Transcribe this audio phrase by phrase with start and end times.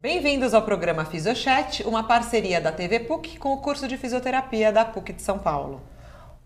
[0.00, 4.84] Bem-vindos ao programa Fisiochat, uma parceria da TV PUC com o curso de fisioterapia da
[4.84, 5.80] PUC de São Paulo.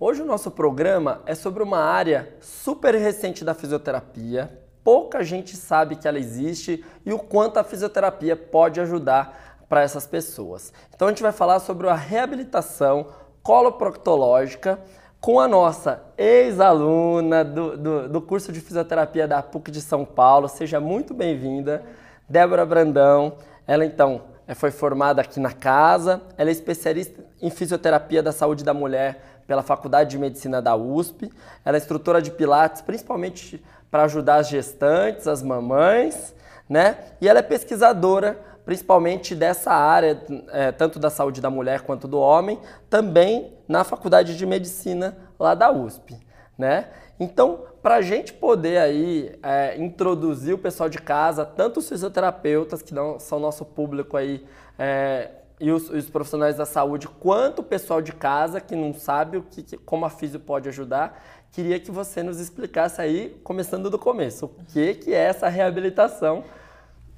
[0.00, 4.50] Hoje o nosso programa é sobre uma área super recente da fisioterapia.
[4.83, 10.07] Pouca gente sabe que ela existe e o quanto a fisioterapia pode ajudar para essas
[10.07, 10.73] pessoas.
[10.95, 13.09] Então a gente vai falar sobre a reabilitação
[13.43, 14.80] coloproctológica
[15.21, 20.48] com a nossa ex-aluna do, do, do curso de fisioterapia da PUC de São Paulo.
[20.48, 21.84] Seja muito bem-vinda.
[22.33, 23.35] Débora Brandão.
[23.67, 28.65] Ela então eh, foi formada aqui na casa, ela é especialista em fisioterapia da saúde
[28.65, 31.30] da mulher pela Faculdade de Medicina da USP.
[31.62, 36.34] Ela é instrutora de pilates, principalmente para ajudar as gestantes, as mamães,
[36.66, 36.97] né?
[37.20, 40.23] E ela é pesquisadora principalmente dessa área,
[40.53, 45.53] é, tanto da saúde da mulher quanto do homem, também na Faculdade de Medicina lá
[45.55, 46.17] da USP,
[46.62, 46.87] né?
[47.19, 52.80] Então, para a gente poder aí é, introduzir o pessoal de casa, tanto os fisioterapeutas,
[52.80, 54.47] que não, são nosso público aí,
[54.79, 59.39] é, e os, os, profissionais da saúde, quanto o pessoal de casa que não sabe
[59.39, 61.20] o que, como a físio pode ajudar,
[61.51, 66.45] queria que você nos explicasse aí, começando do começo, o que, que é essa reabilitação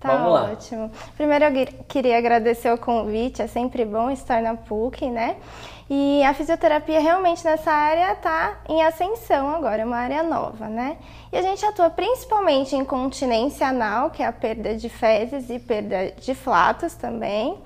[0.04, 0.50] Tá Vamos lá.
[0.52, 0.90] ótimo.
[1.16, 5.36] Primeiro eu queria agradecer o convite, é sempre bom estar na PUC, né?
[5.88, 10.98] E a fisioterapia realmente nessa área está em ascensão agora, é uma área nova, né?
[11.32, 15.58] E a gente atua principalmente em continência anal, que é a perda de fezes e
[15.58, 17.56] perda de flatos também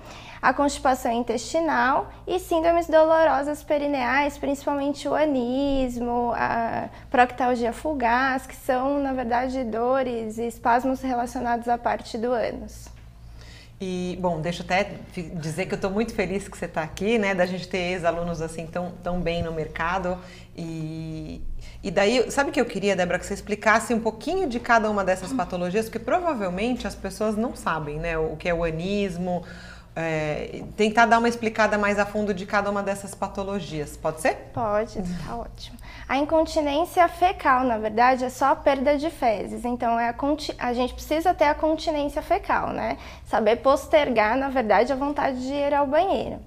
[0.41, 9.01] a constipação intestinal e síndromes dolorosas perineais, principalmente o anismo, a proctalgia fugaz, que são,
[9.03, 12.89] na verdade, dores e espasmos relacionados à parte do ânus.
[13.81, 14.91] E, bom, deixa eu até
[15.35, 18.43] dizer que eu estou muito feliz que você está aqui, né, da gente ter ex-alunos
[18.43, 20.19] assim tão, tão bem no mercado.
[20.57, 21.41] E,
[21.81, 24.91] e daí, sabe o que eu queria, Débora, que você explicasse um pouquinho de cada
[24.91, 29.45] uma dessas patologias, porque provavelmente as pessoas não sabem, né, o que é o anismo,
[29.95, 33.97] é, tentar dar uma explicada mais a fundo de cada uma dessas patologias.
[33.97, 34.35] Pode ser?
[34.53, 35.77] Pode, tá ótimo.
[36.09, 39.65] A incontinência fecal, na verdade, é só perda de fezes.
[39.65, 40.15] Então, é a,
[40.59, 42.97] a gente precisa ter a continência fecal, né?
[43.27, 46.39] Saber postergar, na verdade, a vontade de ir ao banheiro.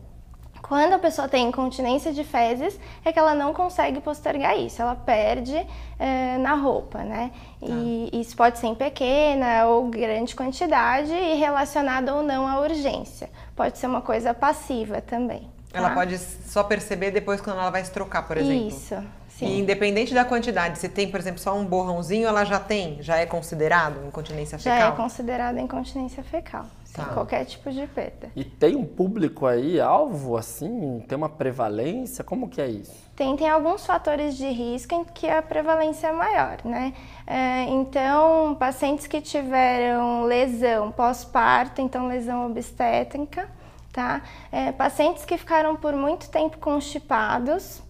[0.62, 4.96] Quando a pessoa tem incontinência de fezes, é que ela não consegue postergar isso, ela
[4.96, 5.56] perde
[6.00, 7.32] é, na roupa, né?
[7.60, 7.68] Tá.
[7.68, 13.30] E isso pode ser em pequena ou grande quantidade e relacionado ou não à urgência.
[13.56, 15.50] Pode ser uma coisa passiva também.
[15.72, 15.80] Tá?
[15.80, 18.68] Ela pode só perceber depois quando ela vai se trocar, por exemplo.
[18.68, 18.96] Isso.
[19.30, 19.46] Sim.
[19.48, 23.18] E independente da quantidade, se tem, por exemplo, só um borrãozinho, ela já tem, já
[23.18, 24.80] é considerado incontinência fecal?
[24.80, 26.66] Já é considerado incontinência fecal.
[26.94, 27.06] Tá.
[27.06, 28.32] Qualquer tipo de perda.
[28.36, 31.02] E tem um público aí, alvo, assim?
[31.08, 32.22] Tem uma prevalência?
[32.22, 32.94] Como que é isso?
[33.16, 36.94] Tem, tem alguns fatores de risco em que a prevalência é maior, né?
[37.26, 43.50] É, então, pacientes que tiveram lesão pós-parto, então lesão obstétrica,
[43.94, 44.22] tá?
[44.52, 47.82] É, pacientes que ficaram por muito tempo constipados,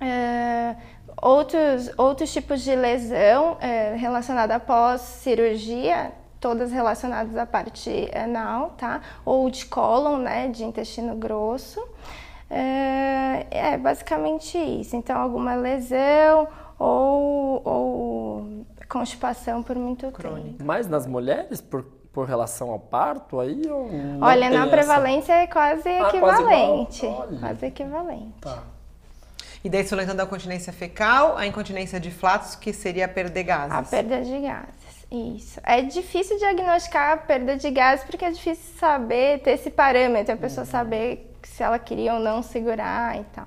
[0.00, 0.76] é,
[1.20, 9.02] outros, outros tipos de lesão é, relacionada após cirurgia, todas relacionadas à parte anal, tá?
[9.24, 11.86] Ou de cólon, né, de intestino grosso.
[12.48, 14.96] É, é basicamente isso.
[14.96, 20.48] Então, alguma lesão ou, ou constipação por muito Crônica.
[20.48, 20.64] tempo.
[20.64, 23.62] Mas nas mulheres, por, por relação ao parto aí?
[24.20, 27.06] Olha, na prevalência é quase ah, equivalente.
[27.06, 28.40] Quase, quase, equivalente.
[28.40, 28.62] Tá.
[29.62, 33.42] E daí, solentando a continência fecal, a incontinência de flatos, que seria a perda de
[33.42, 33.72] gases.
[33.72, 34.79] A perda de gases.
[35.10, 35.60] Isso.
[35.64, 40.36] É difícil diagnosticar a perda de gases porque é difícil saber, ter esse parâmetro, a
[40.36, 40.70] pessoa uhum.
[40.70, 43.46] saber se ela queria ou não segurar e tal.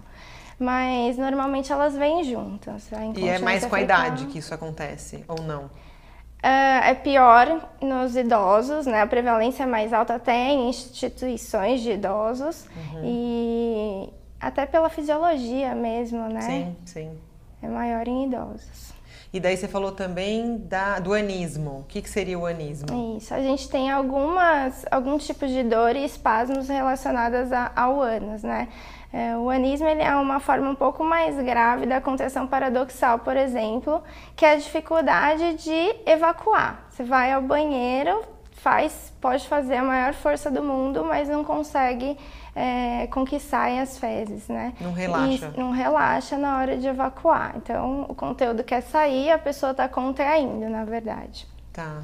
[0.60, 2.90] Mas normalmente elas vêm juntas.
[3.16, 5.66] E é mais com a idade que isso acontece, ou não?
[5.66, 9.02] Uh, é pior nos idosos, né?
[9.02, 13.02] A prevalência é mais alta até em instituições de idosos uhum.
[13.06, 14.10] e
[14.42, 16.42] até pela fisiologia mesmo, né?
[16.42, 17.18] Sim, sim.
[17.62, 18.93] É maior em idosos.
[19.34, 21.80] E daí você falou também da, do anismo.
[21.80, 23.18] O que, que seria o anismo?
[23.18, 28.44] Isso, a gente tem algumas, alguns tipos de dor e espasmos relacionadas a, ao ânus,
[28.44, 28.68] né?
[29.12, 33.36] É, o anismo ele é uma forma um pouco mais grave da contenção paradoxal, por
[33.36, 34.04] exemplo,
[34.36, 36.86] que é a dificuldade de evacuar.
[36.90, 38.22] Você vai ao banheiro,
[38.64, 42.18] faz, pode fazer a maior força do mundo, mas não consegue
[42.56, 44.74] é, com que saem as fezes, né?
[44.80, 45.52] Não relaxa.
[45.54, 47.56] E não relaxa na hora de evacuar.
[47.58, 51.46] Então, o conteúdo quer sair, a pessoa está contraindo, na verdade.
[51.74, 52.04] Tá.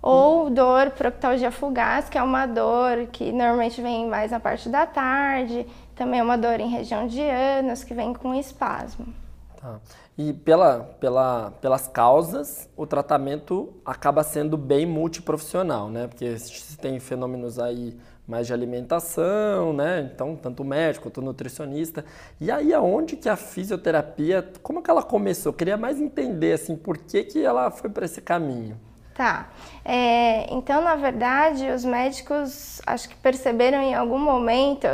[0.00, 4.86] Ou dor proctalgia fugaz, que é uma dor que normalmente vem mais na parte da
[4.86, 5.66] tarde.
[5.94, 9.12] Também é uma dor em região de ânus, que vem com espasmo.
[9.60, 9.78] Tá.
[10.16, 16.06] E pela, pela, pelas causas, o tratamento acaba sendo bem multiprofissional, né?
[16.06, 20.10] Porque se tem fenômenos aí mais de alimentação, né?
[20.12, 22.04] Então, tanto médico quanto nutricionista.
[22.40, 25.50] E aí, aonde que a fisioterapia, como que ela começou?
[25.50, 28.78] Eu queria mais entender, assim, por que, que ela foi para esse caminho.
[29.14, 29.50] Tá.
[29.84, 34.86] É, então, na verdade, os médicos acho que perceberam em algum momento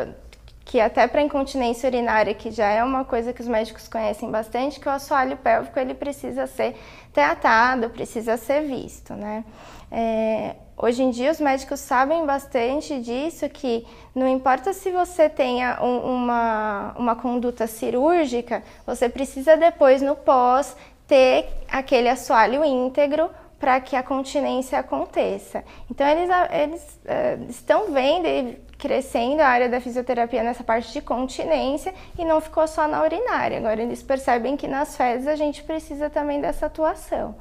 [0.68, 4.78] que até para incontinência urinária, que já é uma coisa que os médicos conhecem bastante,
[4.78, 6.76] que o assoalho pélvico ele precisa ser
[7.10, 9.46] tratado, precisa ser visto, né?
[9.90, 15.78] É, hoje em dia os médicos sabem bastante disso, que não importa se você tenha
[15.80, 20.76] um, uma, uma conduta cirúrgica, você precisa depois no pós
[21.06, 25.64] ter aquele assoalho íntegro para que a continência aconteça.
[25.90, 31.02] Então eles, eles uh, estão vendo e crescendo a área da fisioterapia nessa parte de
[31.02, 33.58] continência e não ficou só na urinária.
[33.58, 37.34] Agora eles percebem que nas fezes a gente precisa também dessa atuação.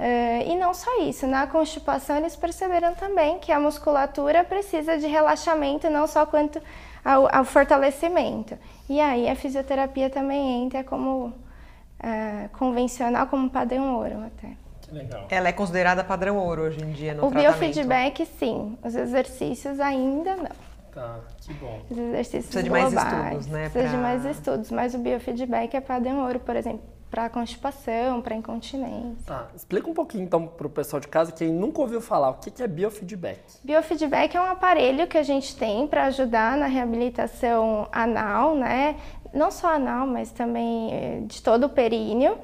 [0.00, 5.06] Uh, e não só isso, na constipação eles perceberam também que a musculatura precisa de
[5.06, 6.62] relaxamento, não só quanto
[7.04, 8.56] ao, ao fortalecimento.
[8.88, 14.56] E aí a fisioterapia também entra como uh, convencional, como padrão ouro até.
[14.90, 15.26] Legal.
[15.28, 17.56] Ela é considerada padrão ouro hoje em dia no o tratamento?
[17.56, 18.78] O biofeedback, sim.
[18.82, 20.67] Os exercícios ainda não.
[20.98, 21.80] Tá, que bom.
[21.88, 23.68] Os exercícios Precisa de mais estudos, né?
[23.68, 23.96] Precisa pra...
[23.96, 29.24] de mais estudos, mas o biofeedback é padrão ouro, por exemplo, para constipação, para incontinência.
[29.24, 32.34] Tá, explica um pouquinho então para o pessoal de casa, quem nunca ouviu falar, o
[32.34, 33.38] que é biofeedback?
[33.62, 38.96] Biofeedback é um aparelho que a gente tem para ajudar na reabilitação anal, né?
[39.32, 42.36] Não só anal, mas também eh, de todo o períneo.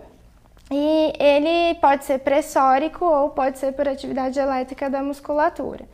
[0.71, 5.87] E ele pode ser pressórico ou pode ser por atividade elétrica da musculatura.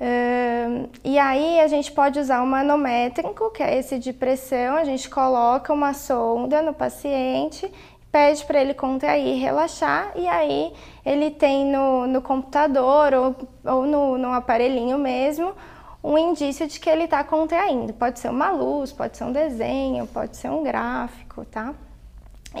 [0.00, 4.84] Uh, e aí a gente pode usar o manométrico, que é esse de pressão, a
[4.84, 7.70] gente coloca uma sonda no paciente,
[8.10, 10.72] pede para ele contrair e relaxar, e aí
[11.04, 15.52] ele tem no, no computador ou, ou no, no aparelhinho mesmo
[16.02, 17.92] um indício de que ele está contraindo.
[17.92, 21.74] Pode ser uma luz, pode ser um desenho, pode ser um gráfico, tá?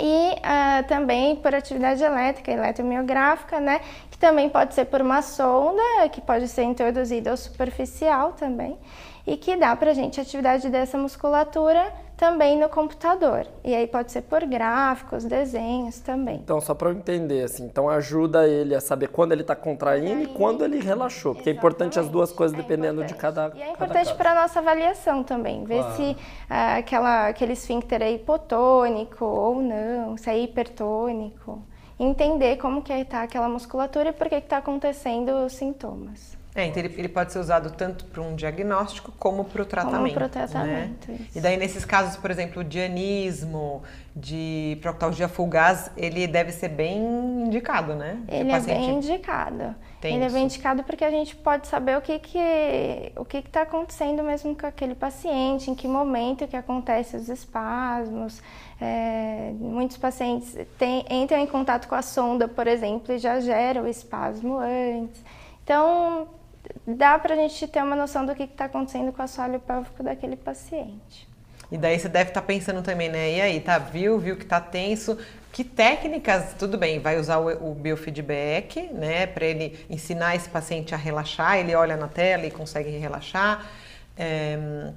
[0.00, 3.80] E uh, também por atividade elétrica, eletromiográfica, né,
[4.10, 8.78] que também pode ser por uma sonda, que pode ser introduzida ou superficial também,
[9.26, 13.46] e que dá para a gente atividade dessa musculatura também no computador.
[13.64, 16.34] E aí pode ser por gráficos, desenhos também.
[16.34, 20.24] Então, só para eu entender, assim, então ajuda ele a saber quando ele está contraindo
[20.24, 23.14] e quando ele relaxou, porque é importante as duas coisas é dependendo importante.
[23.14, 25.96] de cada E é importante para a nossa avaliação também, ver claro.
[25.96, 26.16] se uh,
[26.78, 31.62] aquela, aquele esfíncter é hipotônico ou não, se é hipertônico.
[32.00, 36.37] Entender como que está aquela musculatura e por que está acontecendo os sintomas.
[36.58, 40.00] É, então ele, ele pode ser usado tanto para um diagnóstico como para o tratamento.
[40.00, 41.12] Como para o tratamento.
[41.12, 41.20] Né?
[41.32, 43.84] E daí, nesses casos, por exemplo, de anismo,
[44.14, 46.98] de proctalgia fugaz, ele deve ser bem
[47.46, 48.20] indicado, né?
[48.26, 49.72] Ele é bem indicado.
[50.00, 53.38] Tem ele é bem indicado porque a gente pode saber o que que o que
[53.38, 58.42] está acontecendo mesmo com aquele paciente, em que momento que acontece os espasmos.
[58.80, 63.82] É, muitos pacientes tem, entram em contato com a sonda, por exemplo, e já geram
[63.84, 65.22] o espasmo antes.
[65.62, 66.26] Então,
[66.86, 70.02] dá para a gente ter uma noção do que está acontecendo com o assoalho pélvico
[70.02, 71.28] daquele paciente.
[71.70, 73.32] E daí você deve estar tá pensando também, né?
[73.32, 73.78] E aí, tá?
[73.78, 75.18] Viu, viu que tá tenso.
[75.52, 79.26] Que técnicas, tudo bem, vai usar o, o biofeedback, né?
[79.26, 81.58] Para ele ensinar esse paciente a relaxar.
[81.58, 83.66] Ele olha na tela e consegue relaxar.
[84.16, 84.92] É,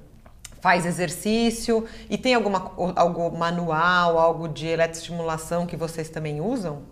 [0.62, 1.86] faz exercício.
[2.08, 6.82] E tem alguma, algo manual, algo de eletroestimulação que vocês também usam?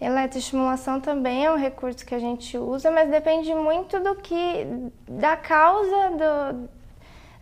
[0.00, 4.66] Eletroestimulação também é um recurso que a gente usa, mas depende muito do que
[5.06, 6.68] da causa do,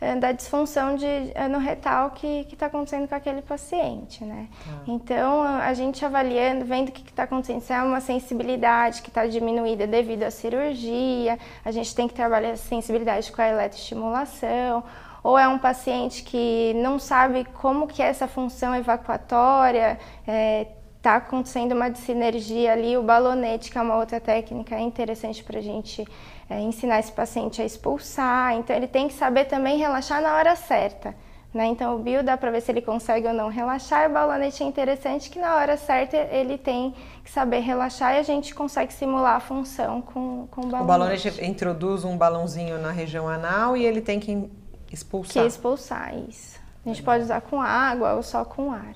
[0.00, 4.48] eh, da disfunção de anorretal que está acontecendo com aquele paciente, né?
[4.68, 4.82] Ah.
[4.86, 9.26] Então, a gente avaliando, vendo o que está acontecendo, se é uma sensibilidade que está
[9.26, 14.82] diminuída devido à cirurgia, a gente tem que trabalhar a sensibilidade com a eletroestimulação,
[15.22, 21.16] ou é um paciente que não sabe como que é essa função evacuatória, é, está
[21.16, 25.62] acontecendo uma sinergia ali, o balonete, que é uma outra técnica é interessante para a
[25.62, 26.06] gente
[26.50, 28.54] é, ensinar esse paciente a expulsar.
[28.54, 31.14] Então, ele tem que saber também relaxar na hora certa.
[31.54, 31.66] Né?
[31.66, 34.66] Então, o bio dá para ver se ele consegue ou não relaxar, o balonete é
[34.66, 39.36] interessante que na hora certa ele tem que saber relaxar e a gente consegue simular
[39.36, 40.84] a função com, com o balonete.
[40.84, 44.50] O balonete introduz um balãozinho na região anal e ele tem que
[44.92, 45.42] expulsar.
[45.42, 46.58] Que expulsar, isso.
[46.84, 48.94] A gente pode usar com água ou só com ar.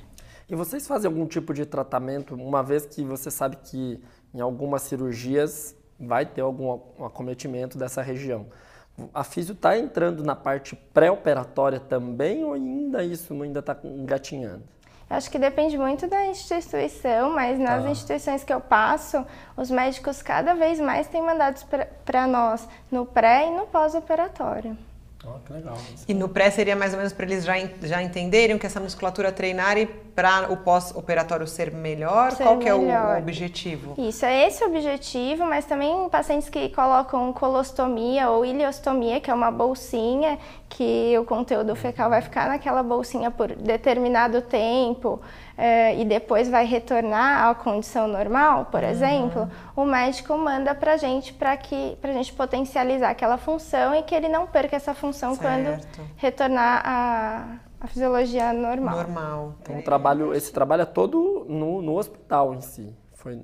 [0.53, 3.99] E vocês fazem algum tipo de tratamento, uma vez que você sabe que
[4.35, 8.45] em algumas cirurgias vai ter algum acometimento dessa região?
[9.15, 14.63] A físio está entrando na parte pré-operatória também ou ainda isso ainda está engatinhando?
[15.09, 17.91] Acho que depende muito da instituição, mas nas Tá.
[17.91, 19.25] instituições que eu passo,
[19.57, 21.65] os médicos cada vez mais têm mandados
[22.05, 24.77] para nós no pré e no pós-operatório.
[25.47, 25.77] Que legal.
[26.09, 29.31] E no pré seria mais ou menos para eles já, já entenderem que essa musculatura
[29.31, 32.33] treinar e para o pós-operatório ser melhor?
[32.33, 33.19] Ser Qual que é o melhor.
[33.19, 33.95] objetivo?
[33.97, 39.35] Isso, é esse o objetivo, mas também pacientes que colocam colostomia ou ileostomia, que é
[39.35, 40.39] uma bolsinha
[40.73, 45.21] que o conteúdo fecal vai ficar naquela bolsinha por determinado tempo
[45.57, 51.35] eh, e depois vai retornar à condição normal, por exemplo, o médico manda pra gente
[51.35, 55.67] para que pra gente potencializar aquela função e que ele não perca essa função quando
[55.67, 56.01] Certo.
[56.17, 57.45] retornar à,
[57.79, 58.97] à fisiologia normal.
[58.97, 59.55] Normal.
[59.61, 62.97] Então, o trabalho, esse trabalho é todo no, no hospital em si.
[63.13, 63.43] Foi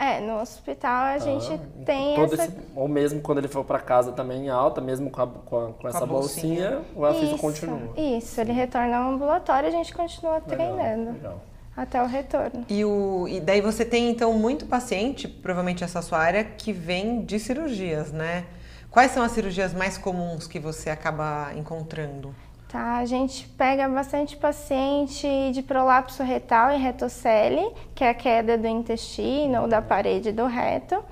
[0.00, 3.64] É, no hospital a gente Ah, tem todo essa esse- ou mesmo quando ele for
[3.64, 6.70] para casa também em alta, mesmo com, a- com a- com essa bolsinha.
[6.70, 7.80] bolsinha, o afisio Isso, continua.
[7.96, 11.40] Isso, ele retorna ao ambulatório e a gente continua Legal, treinando legal.
[11.76, 12.64] até o retorno.
[12.68, 17.22] E, o, e daí você tem então muito paciente, provavelmente essa sua área, que vem
[17.24, 18.44] de cirurgias, né?
[18.92, 22.32] Quais são as cirurgias mais comuns que você acaba encontrando?
[22.68, 28.58] Tá, a gente pega bastante paciente de prolapso retal e retocele, que é a queda
[28.58, 31.02] do intestino ou da parede do reto.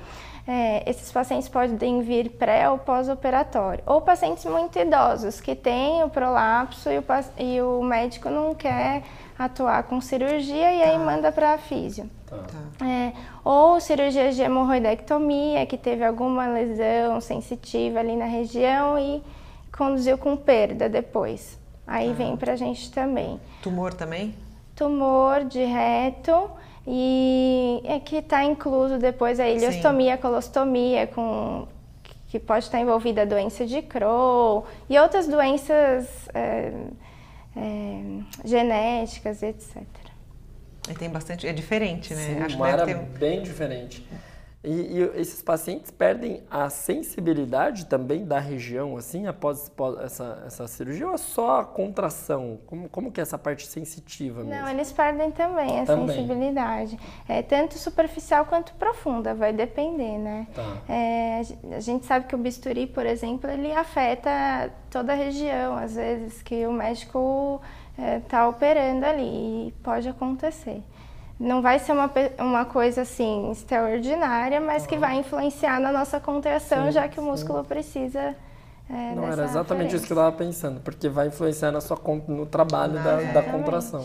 [0.47, 3.83] É, esses pacientes podem vir pré ou pós-operatório.
[3.87, 7.05] Ou pacientes muito idosos, que têm o prolapso e o,
[7.39, 9.03] e o médico não quer
[9.39, 12.09] atuar com cirurgia e aí manda para a físio.
[12.27, 12.37] Tá.
[12.37, 12.87] Tá.
[12.87, 19.23] É, ou cirurgias de hemorroidectomia, que teve alguma lesão sensitiva ali na região e
[19.77, 21.59] conduziu com perda depois.
[21.87, 23.41] Aí vem pra gente também.
[23.63, 24.35] Tumor também?
[24.75, 26.51] Tumor de reto
[26.87, 31.67] e é que está incluso depois a ileostomia, a colostomia, com,
[32.29, 36.73] que pode estar envolvida a doença de Crohn e outras doenças é,
[37.57, 38.01] é,
[38.45, 39.83] genéticas, etc.
[40.89, 41.47] Aí tem bastante.
[41.47, 42.23] É diferente, né?
[42.23, 43.19] Sim, Acho que deve ter.
[43.19, 44.07] bem diferente.
[44.69, 49.71] E, e esses pacientes perdem a sensibilidade também da região, assim, após,
[50.03, 52.59] essa, essa cirurgia, ou é só a contração?
[52.67, 54.61] Como, como que é essa parte sensitiva mesmo?
[54.61, 56.09] Não, eles perdem também a Também.
[56.09, 56.99] sensibilidade.
[57.29, 60.49] É tanto superficial quanto profunda, vai depender, né?
[60.53, 60.77] Tá.
[60.89, 65.17] É, a gen- a gente sabe que o bisturi, por exemplo, ele afeta toda a
[65.17, 67.61] região, às vezes, que o médico
[67.97, 70.83] está operando ali e pode acontecer.
[71.39, 76.87] Não vai ser uma, uma coisa assim extraordinária, mas que vai influenciar na nossa contração,
[76.87, 77.29] Sim, já que o sim.
[77.29, 78.35] músculo precisa.
[78.89, 82.47] é, Não, era exatamente isso que eu estava pensando, porque vai influenciar na sua, no
[82.47, 83.51] trabalho da, da Exatamente.
[83.51, 84.05] contração.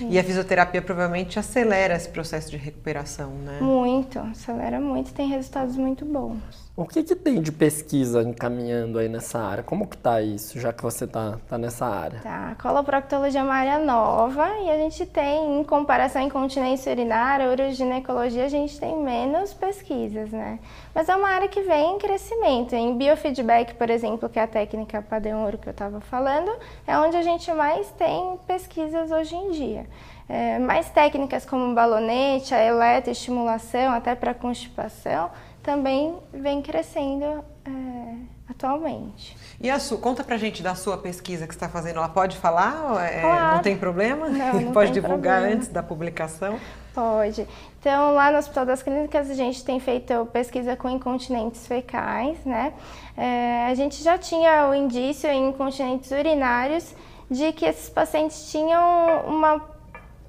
[0.00, 3.60] E a fisioterapia provavelmente acelera esse processo de recuperação, né?
[3.60, 6.65] Muito, acelera muito, tem resultados muito bons.
[6.78, 9.62] O que, que tem de pesquisa encaminhando aí nessa área?
[9.62, 12.20] Como que tá isso, já que você tá, tá nessa área?
[12.20, 16.92] Tá, a coloproctologia é uma área nova e a gente tem, em comparação à incontinência
[16.92, 20.58] urinária, uroginecologia, a gente tem menos pesquisas, né?
[20.94, 22.74] Mas é uma área que vem em crescimento.
[22.74, 26.52] Em biofeedback, por exemplo, que é a técnica padrão ouro que eu estava falando,
[26.86, 29.86] é onde a gente mais tem pesquisas hoje em dia.
[30.28, 35.30] É, mais técnicas como balonete, a eletroestimulação, até para constipação,
[35.66, 38.14] também vem crescendo é,
[38.48, 39.36] atualmente.
[39.60, 41.96] E a sua, conta pra gente da sua pesquisa que você está fazendo.
[41.96, 43.04] Ela pode falar?
[43.04, 43.56] É- Claro.
[43.56, 44.28] Não tem problema?
[44.28, 45.56] Não, não pode divulgar problema.
[45.56, 46.58] antes da publicação?
[46.94, 47.46] Pode.
[47.80, 52.72] Então, lá no Hospital das Clínicas, a gente tem feito pesquisa com incontinentes fecais, né?
[53.16, 56.94] É, a gente já tinha o indício em incontinentes urinários
[57.30, 59.60] de que esses pacientes tinham uma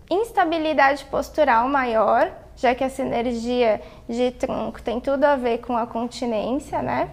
[0.10, 5.88] instabilidade postural maior, já que essa energia de tronco tem tudo a ver com a
[5.88, 7.10] continência, né?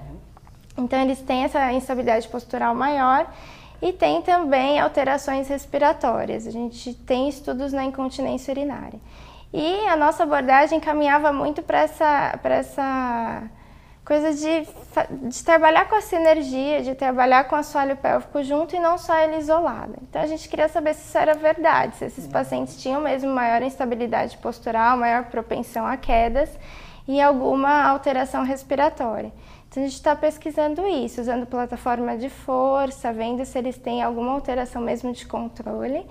[0.76, 3.32] Então, eles têm essa instabilidade postural maior
[3.80, 6.46] e tem também alterações respiratórias.
[6.46, 8.98] A gente tem estudos na incontinência urinária.
[9.52, 13.42] E a nossa abordagem caminhava muito para essa, essa
[14.04, 14.68] coisa de,
[15.28, 19.16] de trabalhar com essa energia, de trabalhar com o assoalho pélvico junto e não só
[19.18, 19.94] ele isolado.
[20.02, 23.62] Então, a gente queria saber se isso era verdade, se esses pacientes tinham mesmo maior
[23.62, 26.50] instabilidade postural, maior propensão a quedas
[27.06, 29.32] e alguma alteração respiratória.
[29.68, 34.32] Então a gente está pesquisando isso, usando plataforma de força, vendo se eles têm alguma
[34.32, 36.06] alteração mesmo de controle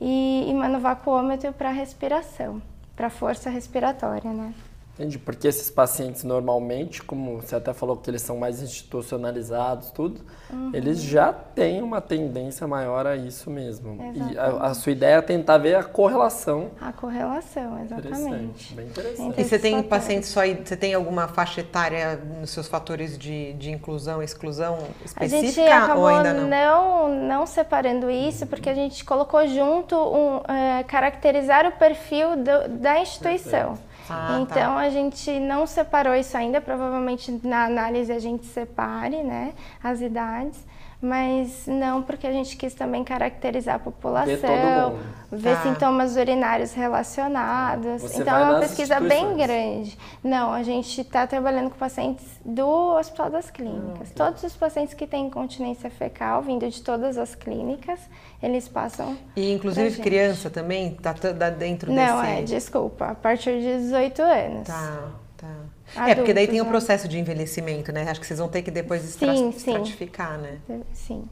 [0.00, 2.62] e, e manovacuômetro para respiração,
[2.94, 4.54] para força respiratória, né?
[4.98, 10.20] Entendi, porque esses pacientes normalmente, como você até falou que eles são mais institucionalizados, tudo,
[10.50, 10.72] uhum.
[10.74, 13.92] eles já têm uma tendência maior a isso mesmo.
[13.92, 14.34] Exatamente.
[14.34, 16.72] E a, a, sua ideia é tentar ver a correlação.
[16.80, 18.08] A correlação, exatamente.
[18.08, 19.40] Interessante, bem interessante.
[19.40, 23.70] E você tem pacientes só, você tem alguma faixa etária nos seus fatores de, de
[23.70, 26.48] inclusão, exclusão específica a gente acabou ou ainda não?
[26.48, 27.28] não?
[27.28, 30.42] Não separando isso, porque a gente colocou junto um, uh,
[30.88, 33.68] caracterizar o perfil do, da instituição.
[33.68, 33.87] Perfeito.
[34.08, 34.40] Ah, tá.
[34.40, 34.78] então tá.
[34.78, 40.58] a gente não separou isso ainda, provavelmente na análise a gente separe, né, as idades
[41.00, 44.98] mas não porque a gente quis também caracterizar a população,
[45.30, 45.62] ver ah.
[45.62, 48.02] sintomas urinários relacionados.
[48.02, 49.96] Você então é uma pesquisa bem grande.
[50.24, 54.10] Não, a gente está trabalhando com pacientes do Hospital das Clínicas.
[54.10, 58.00] Ah, Todos os pacientes que têm incontinência fecal, vindo de todas as clínicas,
[58.42, 59.16] eles passam.
[59.36, 61.12] E inclusive criança também está
[61.50, 62.12] dentro Não, desse.
[62.12, 64.66] Não, é, desculpa, a partir de 18 anos.
[64.66, 65.27] Tá.
[65.94, 68.08] Adultos, é, porque daí tem o processo de envelhecimento, né?
[68.08, 70.42] Acho que vocês vão ter que depois sim, estratificar, sim.
[70.42, 70.80] né?
[70.92, 71.28] Sim.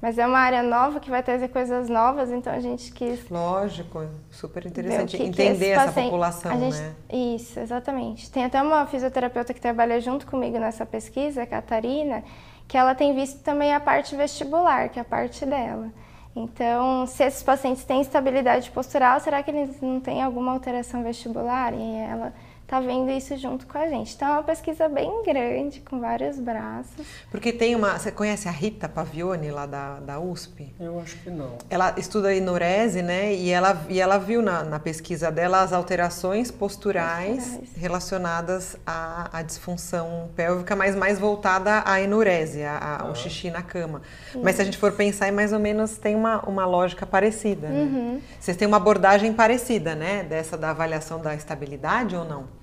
[0.00, 3.28] Mas é uma área nova que vai trazer coisas novas, então a gente quis.
[3.28, 6.94] Lógico, super interessante que entender que essa paciente, população, gente, né?
[7.12, 8.30] Isso, exatamente.
[8.30, 12.24] Tem até uma fisioterapeuta que trabalha junto comigo nessa pesquisa, a Catarina,
[12.66, 15.92] que ela tem visto também a parte vestibular, que é a parte dela.
[16.34, 21.74] Então, se esses pacientes têm estabilidade postural, será que eles não têm alguma alteração vestibular?
[21.74, 22.32] E ela
[22.70, 24.14] está vendo isso junto com a gente.
[24.14, 27.04] Então é uma pesquisa bem grande, com vários braços.
[27.28, 27.98] Porque tem uma.
[27.98, 30.72] Você conhece a Rita Pavione lá da, da USP?
[30.78, 31.58] Eu acho que não.
[31.68, 33.34] Ela estuda enurese, né?
[33.34, 37.76] E ela, e ela viu na, na pesquisa dela as alterações posturais, posturais.
[37.76, 43.14] relacionadas à, à, disfunção pélvica, mas mais voltada à enurese, a, ao ah.
[43.16, 44.00] xixi na cama.
[44.28, 44.40] Isso.
[44.44, 47.68] Mas se a gente for pensar, é mais ou menos tem uma, uma lógica parecida.
[47.68, 47.80] Né?
[47.80, 48.20] Uhum.
[48.38, 50.22] Vocês têm uma abordagem parecida, né?
[50.22, 52.59] Dessa da avaliação da estabilidade ou não?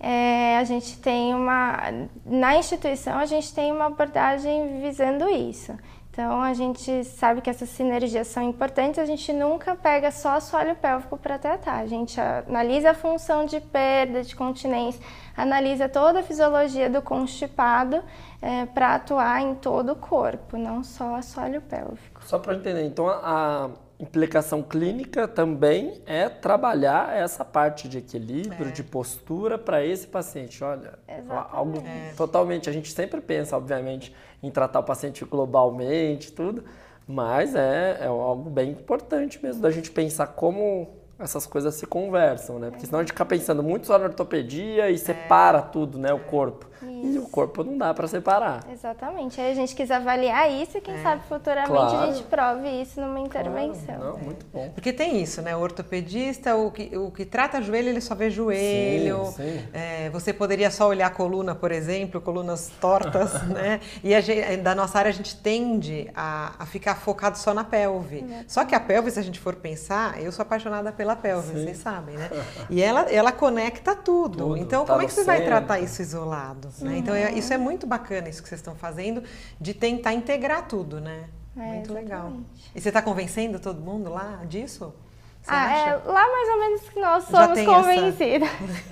[0.00, 2.08] É, a gente tem uma.
[2.24, 5.76] Na instituição, a gente tem uma abordagem visando isso.
[6.10, 10.74] Então, a gente sabe que essas sinergias são importantes, a gente nunca pega só assoalho
[10.74, 11.76] pélvico para tratar.
[11.76, 15.00] A gente analisa a função de perda, de continência,
[15.36, 18.02] analisa toda a fisiologia do constipado
[18.42, 22.24] é, para atuar em todo o corpo, não só assoalho pélvico.
[22.24, 28.70] Só para entender, então a implicação clínica também é trabalhar essa parte de equilíbrio, é.
[28.70, 30.62] de postura para esse paciente.
[30.62, 31.56] Olha, Exatamente.
[31.56, 32.12] algo é.
[32.16, 32.70] totalmente.
[32.70, 36.64] A gente sempre pensa, obviamente, em tratar o paciente globalmente, tudo,
[37.06, 42.58] mas é, é algo bem importante mesmo da gente pensar como essas coisas se conversam,
[42.58, 42.70] né?
[42.70, 46.12] Porque senão a gente fica pensando muito só na ortopedia e separa tudo, né?
[46.12, 46.68] O corpo.
[46.82, 47.16] Isso.
[47.16, 48.64] E o corpo não dá para separar.
[48.70, 49.40] Exatamente.
[49.40, 51.02] Aí a gente quis avaliar isso e quem é.
[51.02, 51.96] sabe futuramente claro.
[51.96, 53.96] a gente prove isso numa intervenção.
[53.96, 54.12] Claro.
[54.12, 54.70] Não, muito bom.
[54.74, 55.56] Porque tem isso, né?
[55.56, 59.26] O ortopedista, o que, o que trata joelho, ele só vê joelho.
[59.26, 59.68] Sim, sim.
[59.72, 63.80] É, você poderia só olhar a coluna, por exemplo, colunas tortas, né?
[64.02, 67.64] E a gente, da nossa área a gente tende a, a ficar focado só na
[67.64, 68.24] pelve.
[68.30, 68.44] É.
[68.46, 71.64] Só que a pelve, se a gente for pensar, eu sou apaixonada pela pelve, sim.
[71.64, 72.30] vocês sabem, né?
[72.70, 74.38] E ela, ela conecta tudo.
[74.38, 74.56] tudo.
[74.56, 75.38] Então, tá como é que você centro.
[75.38, 76.68] vai tratar isso isolado?
[76.80, 76.98] Né?
[76.98, 79.22] Então, é, isso é muito bacana, isso que vocês estão fazendo,
[79.60, 81.28] de tentar integrar tudo, né?
[81.56, 81.92] É, muito exatamente.
[81.92, 82.32] legal.
[82.74, 84.94] E você está convencendo todo mundo lá disso?
[85.42, 88.48] Você ah, é, lá mais ou menos que nós somos convencidos.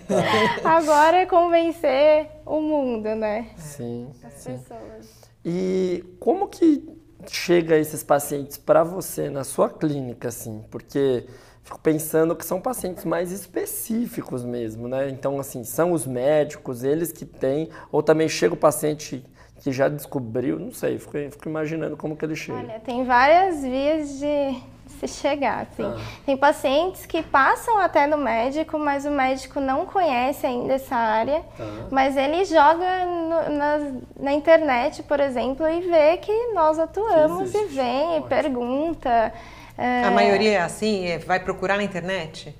[0.09, 0.69] Essa...
[0.69, 3.51] Agora é convencer o mundo, né?
[3.57, 4.11] Sim.
[4.25, 4.53] As sim.
[4.59, 5.27] pessoas.
[5.45, 6.96] E como que
[7.31, 10.65] chega esses pacientes para você na sua clínica, assim?
[10.71, 11.27] Porque
[11.63, 15.09] fico pensando que são pacientes mais específicos mesmo, né?
[15.09, 19.25] Então, assim, são os médicos, eles que têm, ou também chega o paciente
[19.61, 22.59] que já descobriu, não sei, fico, fico imaginando como que ele chega.
[22.59, 25.85] Olha, tem várias vias de se chegar, assim.
[25.85, 25.99] Ah.
[26.25, 31.43] Tem pacientes que passam até no médico, mas o médico não conhece ainda essa área,
[31.59, 31.87] ah.
[31.91, 33.79] mas ele joga no, na,
[34.19, 39.33] na, internet, por exemplo, e vê que nós atuamos que e vem e pergunta.
[39.77, 40.05] É...
[40.05, 41.07] A maioria é assim?
[41.07, 42.57] É, vai procurar na internet?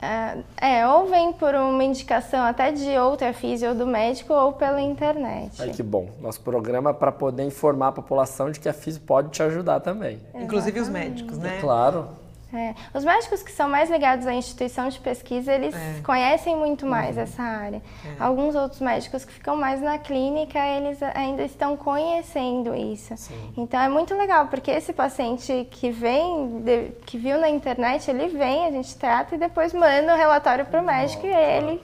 [0.00, 4.52] É, é, ou vem por uma indicação até de outra física ou do médico ou
[4.52, 5.60] pela internet.
[5.60, 6.08] Ai, que bom.
[6.20, 9.80] Nosso programa é para poder informar a população de que a física pode te ajudar
[9.80, 10.16] também.
[10.16, 10.44] Exatamente.
[10.44, 11.56] Inclusive os médicos, né?
[11.56, 12.08] É claro.
[12.56, 12.74] É.
[12.94, 16.00] Os médicos que são mais ligados à instituição de pesquisa, eles é.
[16.02, 17.22] conhecem muito mais uhum.
[17.22, 17.82] essa área.
[18.04, 18.22] É.
[18.22, 23.16] Alguns outros médicos que ficam mais na clínica, eles ainda estão conhecendo isso.
[23.16, 23.52] Sim.
[23.56, 28.28] Então é muito legal, porque esse paciente que vem, de, que viu na internet, ele
[28.28, 31.80] vem, a gente trata e depois manda o relatório para o médico e ele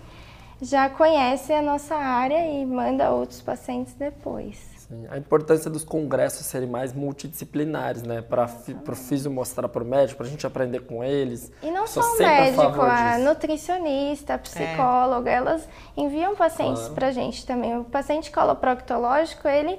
[0.61, 4.82] já conhece a nossa área e manda outros pacientes depois.
[4.89, 5.07] Sim.
[5.11, 8.23] A importância dos congressos serem mais multidisciplinares, né?
[8.23, 11.53] Para o físio mostrar para o médico, para a gente aprender com eles.
[11.63, 15.35] E não só o médico, a, a nutricionista, a psicóloga, é.
[15.35, 16.95] elas enviam pacientes claro.
[16.95, 17.79] para a gente também.
[17.79, 19.79] O paciente coloproctológico, ele,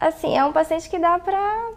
[0.00, 1.72] assim, é um paciente que dá para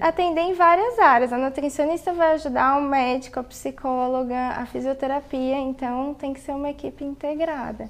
[0.00, 1.32] atender em várias áreas.
[1.32, 6.70] A nutricionista vai ajudar o médico, a psicóloga, a fisioterapia, então tem que ser uma
[6.70, 7.88] equipe integrada.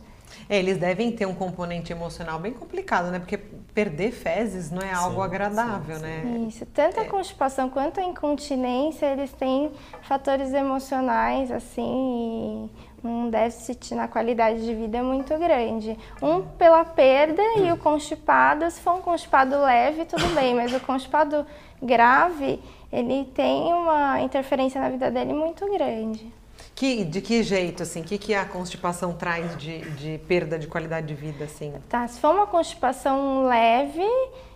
[0.48, 3.18] É, eles devem ter um componente emocional bem complicado, né?
[3.18, 3.38] Porque
[3.74, 6.46] perder fezes não é algo sim, agradável, sim, né?
[6.48, 6.66] Isso.
[6.66, 7.06] Tanto a é.
[7.06, 9.70] constipação quanto a incontinência, eles têm
[10.02, 12.70] fatores emocionais, assim,
[13.02, 15.98] um déficit na qualidade de vida muito grande.
[16.20, 20.80] Um pela perda e o constipado, se for um constipado leve, tudo bem, mas o
[20.80, 21.46] constipado
[21.82, 22.60] grave,
[22.92, 26.39] ele tem uma interferência na vida dele muito grande.
[26.74, 28.00] Que, de que jeito, assim?
[28.00, 31.74] O que, que a constipação traz de, de perda de qualidade de vida, assim?
[31.88, 34.06] Tá, se for uma constipação leve,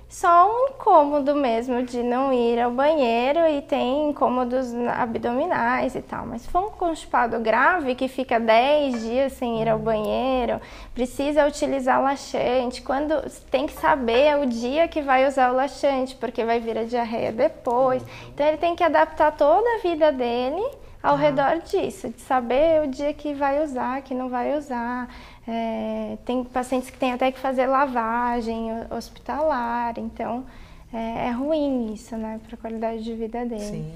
[0.09, 6.25] só um incômodo mesmo de não ir ao banheiro e tem incômodos abdominais e tal.
[6.25, 10.61] Mas se for um constipado grave que fica 10 dias sem ir ao banheiro,
[10.95, 16.45] precisa utilizar laxante, quando tem que saber o dia que vai usar o laxante, porque
[16.45, 18.01] vai vir a diarreia depois.
[18.29, 22.87] Então ele tem que adaptar toda a vida dele ao redor disso, de saber o
[22.87, 25.15] dia que vai usar, que não vai usar.
[25.47, 30.47] É, tem pacientes que têm até que fazer lavagem hospitalar, então
[30.91, 33.61] é, é ruim isso, né, para a qualidade de vida dele.
[33.61, 33.93] Sim.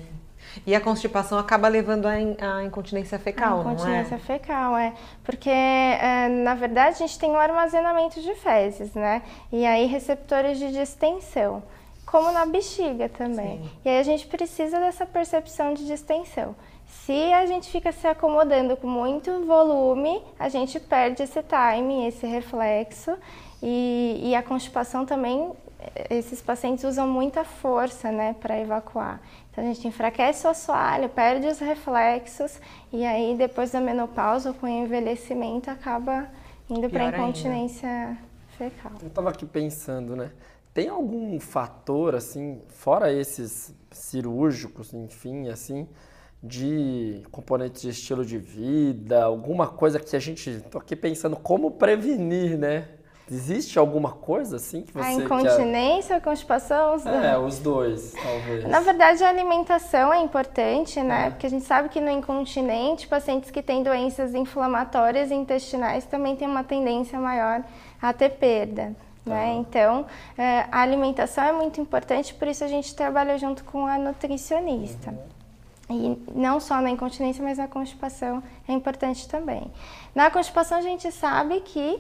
[0.66, 4.38] E a constipação acaba levando à incontinência fecal, a incontinência não é?
[4.38, 4.92] fecal, é.
[5.25, 9.23] Porque, é, na verdade, a gente tem um armazenamento de fezes, né?
[9.51, 11.62] E aí receptores de distensão,
[12.05, 13.62] como na bexiga também.
[13.62, 13.71] Sim.
[13.85, 16.55] E aí a gente precisa dessa percepção de distensão.
[16.88, 22.27] Se a gente fica se acomodando com muito volume, a gente perde esse time, esse
[22.27, 23.16] reflexo.
[23.62, 25.53] E, e a constipação também,
[26.11, 29.20] esses pacientes usam muita força né, para evacuar.
[29.51, 32.61] Então a gente enfraquece o assoalho, perde os reflexos
[32.92, 36.29] e aí depois da menopausa ou com o envelhecimento acaba
[36.70, 38.18] indo para incontinência ainda.
[38.57, 38.92] fecal.
[39.03, 40.31] Eu estava aqui pensando, né?
[40.72, 45.88] Tem algum fator assim, fora esses cirúrgicos, enfim, assim,
[46.42, 50.62] de componentes de estilo de vida, alguma coisa que a gente.
[50.70, 52.88] Tô aqui pensando como prevenir, né?
[53.31, 55.07] Existe alguma coisa assim que você.
[55.07, 56.94] A incontinência, a constipação?
[56.94, 58.64] Os é, os dois, talvez.
[58.66, 61.27] Na verdade, a alimentação é importante, né?
[61.27, 61.31] É.
[61.31, 66.48] Porque a gente sabe que no incontinente, pacientes que têm doenças inflamatórias intestinais também têm
[66.48, 67.62] uma tendência maior
[68.01, 68.94] a ter perda.
[69.27, 69.57] Né?
[69.57, 70.07] Então,
[70.38, 75.11] é, a alimentação é muito importante, por isso a gente trabalha junto com a nutricionista.
[75.11, 75.38] Uhum.
[75.90, 79.70] E não só na incontinência, mas na constipação é importante também.
[80.14, 81.98] Na constipação, a gente sabe que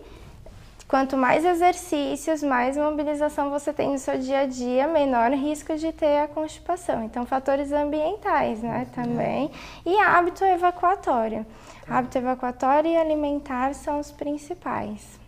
[0.86, 5.92] quanto mais exercícios, mais mobilização você tem no seu dia a dia, menor risco de
[5.92, 7.04] ter a constipação.
[7.04, 9.04] Então, fatores ambientais, né, uhum.
[9.04, 9.50] também.
[9.86, 11.46] E hábito evacuatório.
[11.88, 15.18] Hábito evacuatório e alimentar são os principais.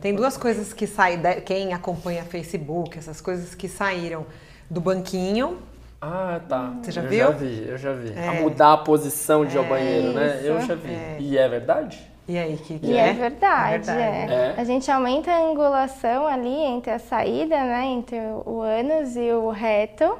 [0.00, 4.24] Tem duas coisas que saem, quem acompanha Facebook, essas coisas que saíram
[4.70, 5.58] do banquinho
[6.04, 6.74] ah, tá.
[6.82, 7.18] Você já eu viu?
[7.18, 8.12] Eu já vi, eu já vi.
[8.16, 8.28] É.
[8.28, 10.40] A mudar a posição de ir ao é banheiro, né?
[10.42, 10.92] Eu já vi.
[10.92, 11.16] É.
[11.18, 12.14] E é verdade?
[12.26, 13.10] E aí, que, que e é?
[13.10, 14.32] é verdade, é, verdade.
[14.32, 14.54] é.
[14.56, 17.84] A gente aumenta a angulação ali entre a saída, né?
[17.86, 20.16] Entre o ânus e o reto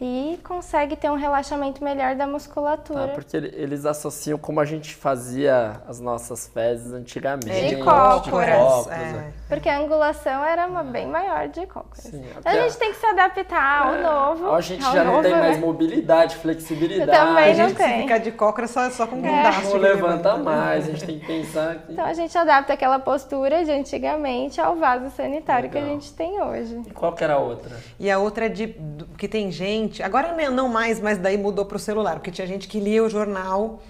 [0.00, 3.04] e consegue ter um relaxamento melhor da musculatura.
[3.04, 7.76] Ah, porque eles associam como a gente fazia as nossas fezes antigamente.
[7.76, 8.88] De cócoras.
[8.88, 8.94] É.
[8.94, 9.32] é.
[9.48, 12.04] Porque a angulação era uma bem maior de cócoras.
[12.04, 14.02] Sim, então a gente tem que se adaptar ao é.
[14.02, 14.52] novo.
[14.52, 15.40] A gente já novo, não tem né?
[15.40, 17.10] mais mobilidade, flexibilidade.
[17.10, 18.02] Eu também a gente não tem.
[18.02, 19.64] ficar de cócoras só, só com é.
[19.64, 21.92] Não levanta mais, a gente tem que pensar que...
[21.92, 25.82] Então a gente adapta aquela postura de antigamente ao vaso sanitário Legal.
[25.82, 26.82] que a gente tem hoje.
[26.86, 27.76] E qual que era a outra?
[27.98, 28.74] E a outra é de
[29.16, 32.46] que tem gente gente, agora não mais, mas daí mudou para o celular, porque tinha
[32.46, 33.82] gente que lia o jornal,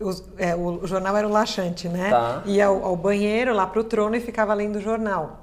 [0.00, 2.10] o, é, o jornal era o laxante, né?
[2.10, 2.42] Tá.
[2.44, 5.40] Ia ao, ao banheiro, lá para o trono e ficava lendo o jornal.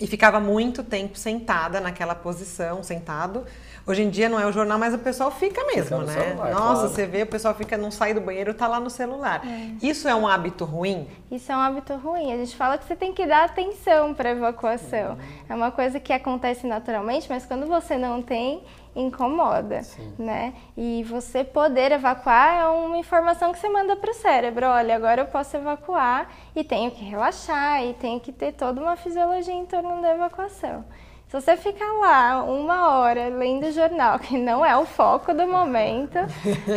[0.00, 3.44] E ficava muito tempo sentada naquela posição, sentado,
[3.86, 6.12] Hoje em dia não é o jornal, mas o pessoal fica mesmo, fica né?
[6.12, 6.88] Celular, Nossa, claro.
[6.88, 9.46] você vê, o pessoal fica, não sai do banheiro, tá lá no celular.
[9.46, 9.86] É.
[9.86, 11.06] Isso é um hábito ruim?
[11.30, 12.32] Isso é um hábito ruim.
[12.32, 15.12] A gente fala que você tem que dar atenção para evacuação.
[15.12, 15.18] Uhum.
[15.50, 18.62] É uma coisa que acontece naturalmente, mas quando você não tem,
[18.94, 20.12] incomoda, Sim.
[20.18, 20.54] né?
[20.76, 24.66] E você poder evacuar é uma informação que você manda para o cérebro.
[24.66, 28.96] Olha, agora eu posso evacuar e tenho que relaxar e tenho que ter toda uma
[28.96, 30.84] fisiologia em torno da evacuação.
[31.28, 36.18] Se você ficar lá uma hora lendo jornal, que não é o foco do momento,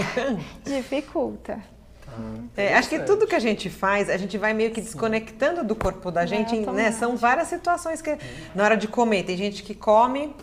[0.66, 1.62] dificulta.
[2.04, 2.12] Tá.
[2.56, 5.76] É, acho que tudo que a gente faz, a gente vai meio que desconectando do
[5.76, 6.92] corpo da gente, É, né?
[6.92, 8.18] São várias situações que
[8.56, 10.36] na hora de comer, tem gente que come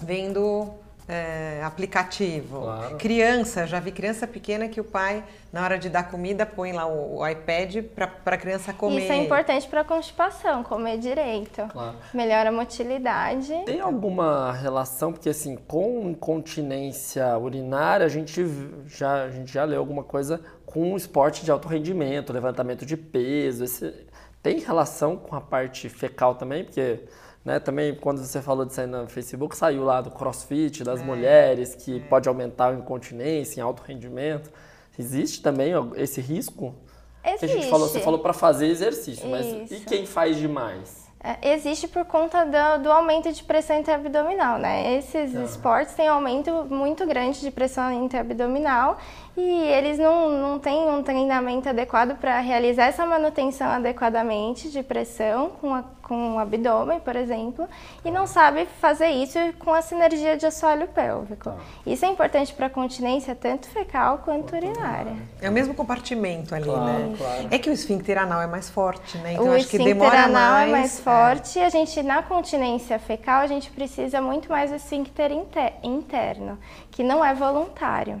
[0.00, 0.70] vendo
[1.10, 2.60] é, aplicativo.
[2.60, 2.96] Claro.
[2.96, 6.86] Criança, já vi criança pequena que o pai, na hora de dar comida, põe lá
[6.86, 9.02] o, o iPad para a criança comer.
[9.02, 11.66] Isso é importante para a constipação, comer direito.
[11.72, 11.96] Claro.
[12.14, 13.52] Melhora a motilidade.
[13.66, 18.44] Tem alguma relação, porque assim, com incontinência urinária, a gente
[18.86, 23.64] já, a gente já leu alguma coisa com esporte de alto rendimento, levantamento de peso.
[23.64, 23.92] Esse,
[24.40, 26.62] tem relação com a parte fecal também?
[26.62, 27.00] Porque
[27.44, 31.74] né, também quando você falou de sair no Facebook, saiu lá do crossfit, das mulheres,
[31.74, 34.50] que pode aumentar a incontinência em alto rendimento.
[34.98, 36.74] Existe também esse risco?
[37.22, 37.44] Que Existe.
[37.44, 39.86] a gente falou, você falou para fazer exercício, mas e Isso.
[39.86, 41.10] quem faz demais?
[41.22, 44.96] É, Existe por conta do, do aumento de pressão interabdominal, né?
[44.96, 48.96] Esses esportes têm um aumento muito grande de pressão interabdominal
[49.36, 55.50] e eles não, não têm um treinamento adequado para realizar essa manutenção adequadamente de pressão
[55.60, 57.68] com, a, com o abdômen, por exemplo,
[58.04, 61.52] e não sabe fazer isso com a sinergia de assoalho pélvico.
[61.86, 65.14] Isso é importante para a continência tanto fecal quanto urinária.
[65.40, 67.14] É o mesmo compartimento ali, Claro, né?
[67.16, 67.48] claro.
[67.52, 69.34] É que o esfíncter anal é mais forte, né?
[69.34, 70.68] Então o acho que esfíncter demora anal mais.
[70.68, 74.76] é mais forte e a gente, na continência fecal, a gente precisa muito mais do
[74.76, 76.58] esfíncter inte- interno,
[76.90, 78.20] que não é voluntário,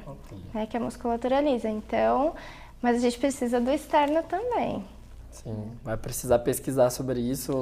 [0.54, 1.68] né, que a musculatura lisa.
[1.68, 2.34] Então,
[2.80, 4.84] mas a gente precisa do externo também.
[5.30, 7.52] Sim, vai precisar pesquisar sobre isso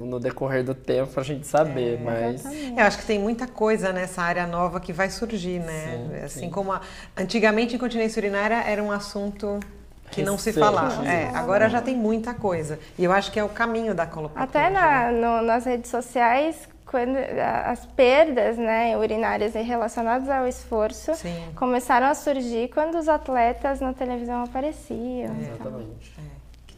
[0.00, 3.92] no decorrer do tempo pra gente saber, mas É, Eu acho que tem muita coisa
[3.92, 6.06] nessa área nova que vai surgir, né?
[6.10, 6.50] Sim, assim sim.
[6.50, 6.80] como a...
[7.16, 9.58] antigamente incontinência urinária era um assunto
[10.10, 11.02] que não se falava.
[11.02, 11.24] né?
[11.32, 12.78] É, agora já tem muita coisa.
[12.98, 14.44] E eu acho que é o caminho da colopatura.
[14.44, 21.14] Até na, no- nas redes sociais, quando a- as perdas né, urinárias relacionadas ao esforço
[21.16, 21.34] Sim.
[21.56, 25.34] começaram a surgir quando os atletas na televisão apareciam.
[25.40, 26.12] exatamente.
[26.14, 26.33] que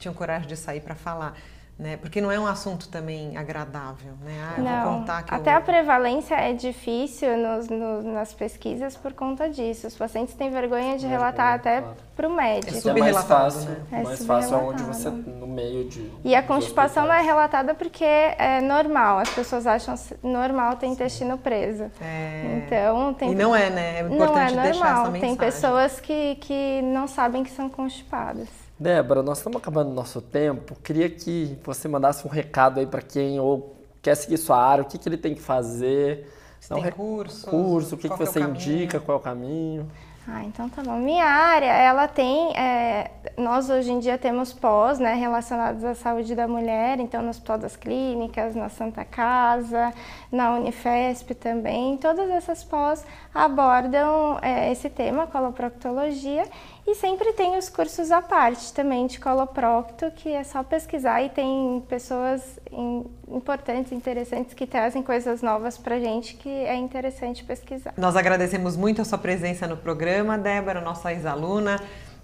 [0.07, 1.35] tinham coragem de sair para falar,
[1.79, 1.97] né?
[1.99, 4.33] Porque não é um assunto também agradável, né?
[4.41, 5.57] Ah, eu vou Não, contar que até eu...
[5.59, 9.87] a prevalência é difícil nos- no- nas pesquisas por conta disso.
[9.87, 11.97] Os pacientes têm vergonha de relatar até claro.
[12.17, 12.89] para o médico.
[12.89, 13.77] É É mais fácil, né?
[13.93, 18.05] É mais fácil onde você no meio de E a constipação não é relatada porque
[18.05, 21.91] é normal, as pessoas acham normal ter intestino preso.
[22.01, 22.63] É...
[22.65, 23.99] Então, tem E não é, né?
[23.99, 25.11] É não é importante deixar essa normal.
[25.11, 25.21] mensagem.
[25.21, 28.49] Tem pessoas que, que não sabem que são constipadas.
[28.79, 30.77] Débora, nós estamos acabando o nosso tempo.
[30.83, 34.87] Queria que você mandasse um recado aí para quem ou quer seguir sua área, o
[34.87, 36.31] que, que ele tem que fazer.
[36.61, 39.21] Se um tem cursos, curso, o que, que que é o você indica, qual é
[39.21, 39.91] o caminho.
[40.29, 40.99] Ah, então tá bom.
[40.99, 42.53] Minha área, ela tem.
[42.57, 47.31] é, nós hoje em dia temos pós, né, relacionados à saúde da mulher, então no
[47.31, 49.93] Hospital das Clínicas, na Santa Casa,
[50.33, 51.97] na Unifesp também.
[51.99, 56.45] Todas essas pós abordam é, esse tema, coloproctologia,
[56.87, 61.29] e sempre tem os cursos à parte também de coloprocto, que é só pesquisar e
[61.29, 67.93] tem pessoas im- importantes, interessantes, que trazem coisas novas pra gente que é interessante pesquisar.
[67.97, 71.81] Nós agradecemos muito a sua presença no programa, Débora, nossa ex-aluna,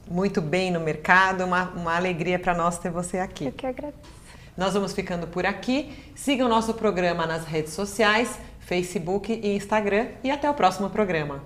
[0.08, 3.46] muito bem no mercado, uma, uma alegria para nós ter você aqui.
[3.46, 3.98] Eu que agradeço.
[4.56, 5.92] Nós vamos ficando por aqui.
[6.14, 11.42] Sigam nosso programa nas redes sociais, Facebook e Instagram e até o próximo programa.